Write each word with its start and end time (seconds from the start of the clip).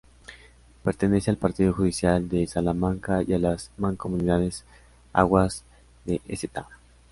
Pertenece 0.83 1.29
al 1.29 1.37
partido 1.37 1.73
judicial 1.73 2.27
de 2.27 2.47
Salamanca 2.47 3.21
y 3.21 3.33
a 3.33 3.37
las 3.37 3.69
mancomunidades 3.77 4.65
Aguas 5.13 5.63
de 6.05 6.19
Sta. 6.27 6.67